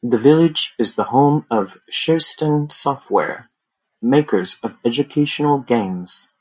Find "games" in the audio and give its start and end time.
5.60-6.32